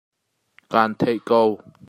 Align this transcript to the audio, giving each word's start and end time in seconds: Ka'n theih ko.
Ka'n 0.71 0.91
theih 0.99 1.19
ko. 1.27 1.39